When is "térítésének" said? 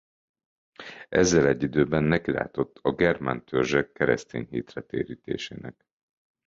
4.81-5.85